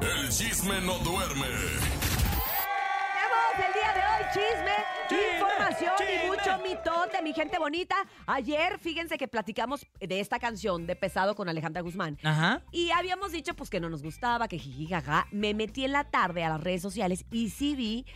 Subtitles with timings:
[0.00, 1.46] El chisme no duerme.
[3.12, 4.72] Tenemos el día de hoy chisme,
[5.08, 6.26] Chisme, información y chisme.
[6.26, 7.94] mucho mitote, mi gente bonita.
[8.26, 12.18] Ayer, fíjense que platicamos de esta canción de Pesado con Alejandra Guzmán.
[12.22, 12.62] Ajá.
[12.72, 15.26] Y habíamos dicho pues que no nos gustaba, que jiji, jaja.
[15.30, 18.06] Me metí en la tarde a las redes sociales y sí vi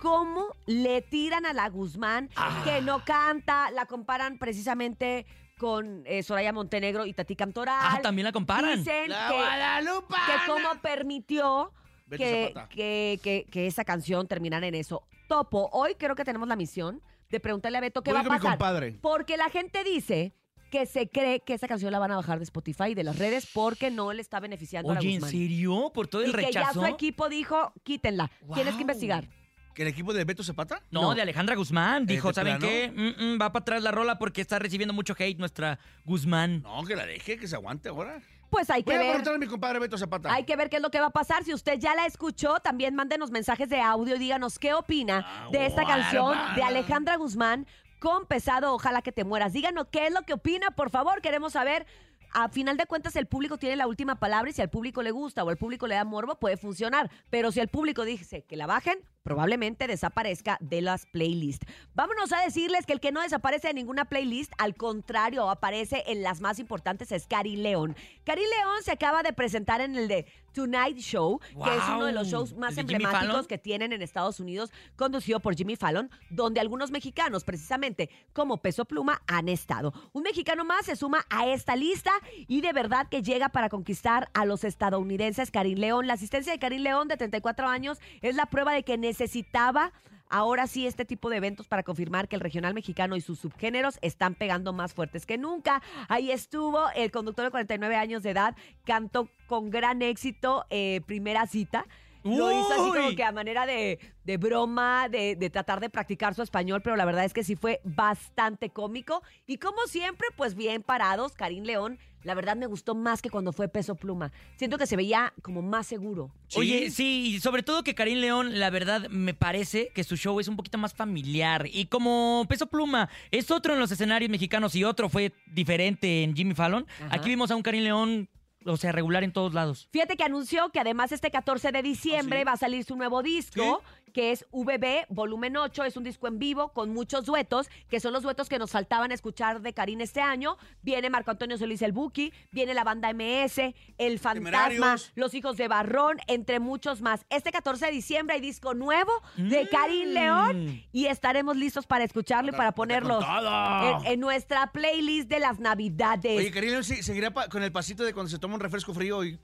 [0.00, 2.62] cómo le tiran a la Guzmán, Ah.
[2.64, 5.26] que no canta, la comparan precisamente
[5.58, 7.76] con eh, Soraya Montenegro y Tati Cantoral.
[7.80, 8.78] Ah, también la comparan.
[8.78, 11.72] Dicen La que, que cómo permitió
[12.10, 15.02] que, que, que, que esa canción terminara en eso.
[15.28, 18.38] Topo, hoy creo que tenemos la misión de preguntarle a Beto qué Voy va a
[18.38, 18.50] pasar.
[18.52, 18.98] compadre.
[19.00, 20.34] Porque la gente dice
[20.70, 23.18] que se cree que esa canción la van a bajar de Spotify y de las
[23.18, 25.30] redes porque no le está beneficiando a la Oye, ¿en Guzmán.
[25.30, 25.90] serio?
[25.92, 26.80] ¿Por todo el y que ya rechazo?
[26.80, 28.30] su equipo dijo, quítenla.
[28.54, 29.28] Tienes que investigar.
[29.74, 30.82] ¿Que el equipo de Beto Zapata?
[30.90, 31.14] No, No.
[31.14, 32.06] de Alejandra Guzmán.
[32.06, 32.72] Dijo, ¿de ¿saben plano?
[32.72, 32.92] qué?
[32.94, 36.62] Mm, mm, va para atrás la rola porque está recibiendo mucho hate nuestra Guzmán.
[36.62, 38.20] No, que la deje, que se aguante ahora.
[38.50, 39.28] Pues hay Voy que a ver.
[39.28, 40.32] a mi compadre Beto Zapata.
[40.32, 41.44] Hay que ver qué es lo que va a pasar.
[41.44, 45.66] Si usted ya la escuchó, también mándenos mensajes de audio y díganos qué opina de
[45.66, 46.62] esta canción de.
[46.64, 47.66] Alejandra Guzmán
[48.00, 49.52] con pesado Ojalá que te mueras.
[49.52, 51.20] Díganos qué es lo que opina, por favor.
[51.22, 51.86] Queremos saber.
[52.32, 55.10] A final de cuentas, el público tiene la última palabra y si al público le
[55.10, 57.10] gusta o al público le da morbo, puede funcionar.
[57.28, 61.66] Pero si el público dice que la bajen, probablemente desaparezca de las playlists.
[61.94, 66.22] Vámonos a decirles que el que no desaparece de ninguna playlist, al contrario, aparece en
[66.22, 67.96] las más importantes, es Cari León.
[68.24, 72.12] Cari León se acaba de presentar en el de Tonight Show, que es uno de
[72.12, 75.76] los shows más ¿El de Jimmy emblemáticos que tienen en Estados Unidos, conducido por Jimmy
[75.76, 79.92] Fallon, donde algunos mexicanos, precisamente como Peso Pluma, han estado.
[80.12, 82.10] Un mexicano más se suma a esta lista
[82.48, 85.50] y de verdad que llega para conquistar a los estadounidenses.
[85.50, 88.98] Karim León, la asistencia de Karim León, de 34 años, es la prueba de que
[89.10, 89.92] necesitaba
[90.28, 93.98] ahora sí este tipo de eventos para confirmar que el regional mexicano y sus subgéneros
[94.02, 95.82] están pegando más fuertes que nunca.
[96.08, 98.54] Ahí estuvo el conductor de 49 años de edad,
[98.84, 101.86] cantó con gran éxito eh, Primera Cita.
[102.22, 106.34] Lo hizo así como que a manera de, de broma, de, de tratar de practicar
[106.34, 109.22] su español, pero la verdad es que sí fue bastante cómico.
[109.46, 113.52] Y como siempre, pues bien parados, Karim León, la verdad me gustó más que cuando
[113.52, 114.30] fue Peso Pluma.
[114.56, 116.30] Siento que se veía como más seguro.
[116.54, 120.38] Oye, sí, y sobre todo que Karim León, la verdad, me parece que su show
[120.38, 121.66] es un poquito más familiar.
[121.72, 126.36] Y como Peso Pluma es otro en los escenarios mexicanos y otro fue diferente en
[126.36, 127.16] Jimmy Fallon, Ajá.
[127.16, 128.28] aquí vimos a un Karim León,
[128.64, 129.88] o sea, regular en todos lados.
[129.90, 132.44] Fíjate que anunció que además este 14 de diciembre ¿Ah, sí?
[132.44, 133.82] va a salir su nuevo disco,
[134.12, 135.84] que es VB Volumen 8.
[135.84, 139.12] Es un disco en vivo con muchos duetos, que son los duetos que nos faltaban
[139.12, 140.56] escuchar de Karim este año.
[140.82, 145.12] Viene Marco Antonio Solís el Buki, viene la banda MS, El Fantasma, Temerarios.
[145.14, 147.24] Los Hijos de Barrón, entre muchos más.
[147.30, 149.68] Este 14 de diciembre hay disco nuevo de Mm.
[149.70, 155.40] Karim León y estaremos listos para escucharlo y para ponerlos en, en nuestra playlist de
[155.40, 156.38] las Navidades.
[156.38, 159.24] Oye, Karim León sí- seguirá con el pasito de cuando se toma un refresco frío
[159.24, 159.38] y...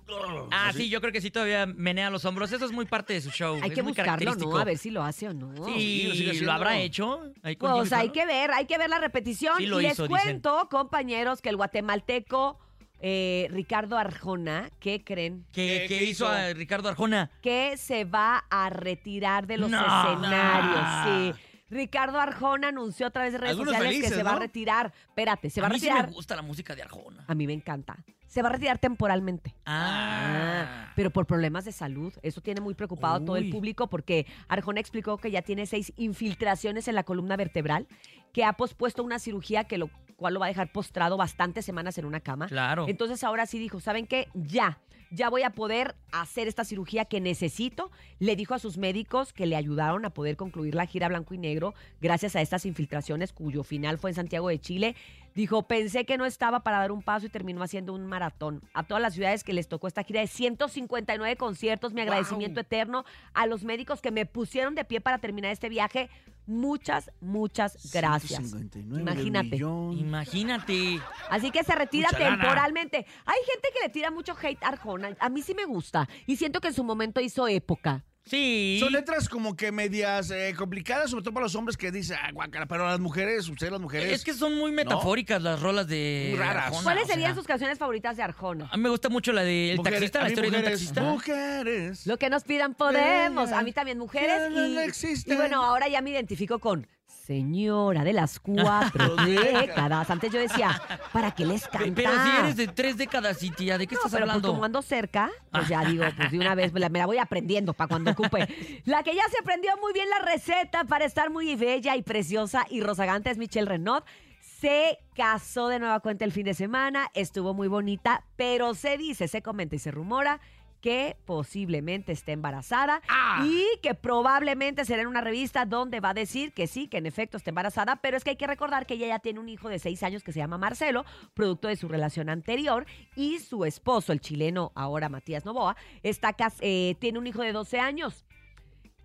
[0.50, 0.78] Ah, ¿Así?
[0.84, 2.50] sí, yo creo que sí todavía menea los hombros.
[2.52, 3.56] Eso es muy parte de su show.
[3.62, 4.55] hay es que muy buscarlo, característico.
[4.56, 4.62] ¿No?
[4.62, 5.52] A ver si lo hace o no.
[5.66, 7.20] Sí, lo Sí, lo habrá hecho.
[7.42, 8.12] ahí con Pues Jimmy hay Fallon.
[8.12, 9.54] que ver, hay que ver la repetición.
[9.58, 12.58] Sí lo y les hizo, cuento, compañeros, que el guatemalteco
[13.00, 15.44] eh, Ricardo Arjona, ¿qué creen?
[15.52, 16.28] ¿Qué, ¿Qué- qué qué hizo hizo?
[16.28, 17.30] a Ricardo Arjona?
[17.42, 19.78] Que se va a retirar de los No.
[19.78, 21.34] escenarios.
[21.36, 21.40] Sí.
[21.68, 24.92] Ricardo Arjona anunció a través de redes Algunos sociales que se va a retirar.
[25.08, 26.08] Espérate, se va a a, mí sí retirar.
[26.08, 27.24] me gusta la música de Arjona.
[27.26, 27.96] A mí me encanta.
[28.26, 29.54] Se va a retirar temporalmente.
[29.66, 30.92] Ah.
[30.94, 32.12] pero por problemas de salud.
[32.22, 33.52] Eso tiene muy preocupado a todo el Uy.
[33.52, 37.86] público porque Arjona explicó que ya tiene seis infiltraciones en la columna vertebral,
[38.32, 41.98] que ha pospuesto una cirugía que lo cual lo va a dejar postrado bastantes semanas
[41.98, 42.46] en una cama.
[42.46, 42.86] Claro.
[42.88, 44.28] Entonces ahora sí dijo, ¿saben qué?
[44.34, 44.78] Ya,
[45.10, 47.90] ya voy a poder hacer esta cirugía que necesito.
[48.18, 51.38] Le dijo a sus médicos que le ayudaron a poder concluir la gira blanco y
[51.38, 54.96] negro gracias a estas infiltraciones cuyo final fue en Santiago de Chile.
[55.34, 58.62] Dijo, pensé que no estaba para dar un paso y terminó haciendo un maratón.
[58.72, 63.04] A todas las ciudades que les tocó esta gira de 159 conciertos, mi agradecimiento eterno
[63.34, 66.08] a los médicos que me pusieron de pie para terminar este viaje.
[66.46, 68.38] Muchas, muchas gracias.
[68.50, 69.50] 159 Imagínate.
[69.50, 69.98] millón.
[69.98, 71.00] Imagínate.
[71.30, 72.36] Así que se retira Mucha lana.
[72.42, 72.98] temporalmente.
[73.24, 75.16] Hay gente que le tira mucho hate a Arjona.
[75.18, 76.08] A mí sí me gusta.
[76.26, 78.04] Y siento que en su momento hizo época.
[78.26, 78.78] Sí.
[78.80, 82.32] Son letras como que medias eh, complicadas, sobre todo para los hombres que dicen, ah,
[82.32, 84.12] guácala, pero las mujeres, ustedes las mujeres...
[84.12, 86.64] Es que son muy metafóricas las rolas de Muy raras.
[86.66, 87.34] Arjona, ¿Cuáles o serían sea.
[87.36, 88.68] sus canciones favoritas de Arjona?
[88.72, 90.80] A mí me gusta mucho la de El mujeres- taxista, la historia de un mujeres,
[90.80, 91.02] taxista.
[91.02, 92.06] Mujeres.
[92.06, 93.52] Lo que nos pidan podemos.
[93.52, 94.50] A mí también mujeres.
[94.50, 95.34] No Y, existen.
[95.34, 100.10] y bueno, ahora ya me identifico con señora de las cuatro décadas.
[100.10, 100.80] Antes yo decía,
[101.12, 101.92] ¿para qué les Pe- canta?
[101.94, 104.48] Pero si eres de tres décadas y tía, ¿de qué No, estás pero pues hablando?
[104.52, 107.18] como ando cerca, pues ya digo, pues de una vez me la, me la voy
[107.18, 108.46] aprendiendo para cuando ocupe.
[108.84, 112.64] La que ya se aprendió muy bien la receta para estar muy bella y preciosa
[112.70, 114.02] y rozagante es Michelle Renaud.
[114.40, 119.28] Se casó de nueva cuenta el fin de semana, estuvo muy bonita, pero se dice,
[119.28, 120.40] se comenta y se rumora
[120.86, 123.44] que posiblemente esté embarazada Ah.
[123.44, 127.06] y que probablemente será en una revista donde va a decir que sí, que en
[127.06, 129.68] efecto está embarazada, pero es que hay que recordar que ella ya tiene un hijo
[129.68, 131.04] de seis años que se llama Marcelo,
[131.34, 132.86] producto de su relación anterior,
[133.16, 137.80] y su esposo, el chileno ahora Matías Novoa, está eh, tiene un hijo de 12
[137.80, 138.24] años.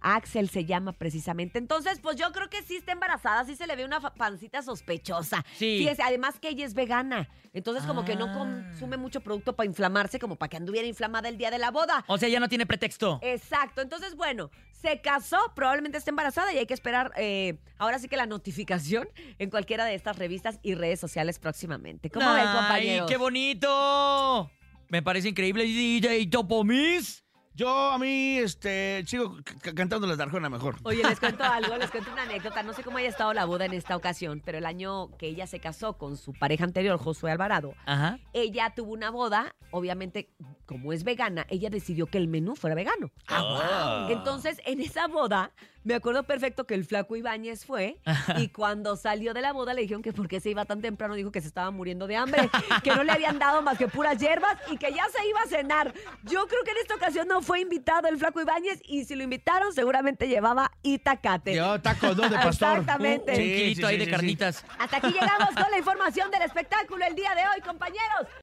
[0.01, 1.59] Axel se llama precisamente.
[1.59, 5.45] Entonces, pues yo creo que sí está embarazada, sí se le ve una pancita sospechosa.
[5.56, 5.77] Sí.
[5.80, 7.30] Fíjese, además que ella es vegana.
[7.53, 8.33] Entonces, como que no Ah.
[8.33, 12.03] consume mucho producto para inflamarse, como para que anduviera inflamada el día de la boda.
[12.07, 13.19] O sea, ya no tiene pretexto.
[13.21, 13.81] Exacto.
[13.81, 18.18] Entonces, bueno, se casó, probablemente está embarazada y hay que esperar eh, ahora sí que
[18.18, 19.07] la notificación
[19.38, 22.09] en cualquiera de estas revistas y redes sociales próximamente.
[22.09, 23.09] ¿Cómo ven, ¡Ay, compañeros?
[23.12, 24.50] qué bonito!
[24.89, 25.63] Me parece increíble.
[25.65, 27.24] DJ Topomis.
[27.53, 29.38] Yo a mí, este, sigo
[29.75, 30.77] cantando la Darjona mejor.
[30.83, 32.63] Oye, les cuento algo, les cuento una anécdota.
[32.63, 35.45] No sé cómo haya estado la boda en esta ocasión, pero el año que ella
[35.48, 38.19] se casó con su pareja anterior, Josué Alvarado, Ajá.
[38.33, 40.30] ella tuvo una boda, obviamente,
[40.71, 43.12] como es vegana, ella decidió que el menú fuera vegano.
[43.27, 45.51] Ah, Entonces, en esa boda,
[45.83, 47.97] me acuerdo perfecto que el flaco Ibáñez fue
[48.38, 51.15] y cuando salió de la boda le dijeron que por qué se iba tan temprano,
[51.15, 52.50] dijo que se estaba muriendo de hambre,
[52.85, 55.47] que no le habían dado más que puras hierbas y que ya se iba a
[55.47, 55.94] cenar.
[56.23, 59.23] Yo creo que en esta ocasión no fue invitado el flaco Ibáñez y si lo
[59.23, 61.53] invitaron seguramente llevaba itacate.
[61.53, 62.29] Yo tacos, ¿no?
[62.29, 62.77] De pastor.
[62.79, 63.31] Exactamente.
[63.31, 64.65] Un Sí, kilito sí, ahí sí, de carnitas.
[64.79, 68.27] Hasta aquí llegamos con la información del espectáculo el día de hoy, compañeros.